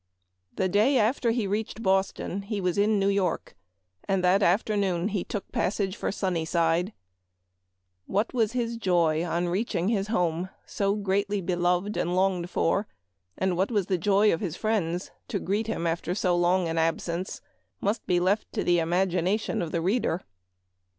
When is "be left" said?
18.07-18.51